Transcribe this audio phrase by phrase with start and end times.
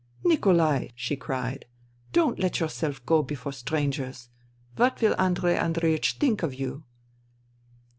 [0.25, 1.65] "Nikolai!" she cried,"
[2.11, 4.29] don't let yourself go before strangers.
[4.75, 6.85] What will Andrei Andreiech think of you